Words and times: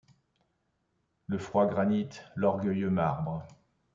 Le 1.27 1.37
froid 1.37 1.67
granit, 1.67 2.09
l'orgueilleux 2.35 2.89
marbre 2.89 3.45